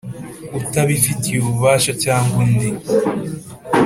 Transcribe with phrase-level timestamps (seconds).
[0.59, 2.69] utabifitiye ububasha cyangwa undi